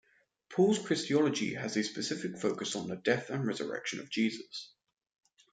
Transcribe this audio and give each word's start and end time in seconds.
Paul's 0.49 0.79
Christology 0.79 1.53
has 1.53 1.77
a 1.77 1.83
specific 1.83 2.39
focus 2.39 2.75
on 2.75 2.87
the 2.87 2.95
death 2.95 3.29
and 3.29 3.45
resurrection 3.45 3.99
of 3.99 4.09
Jesus. 4.09 4.71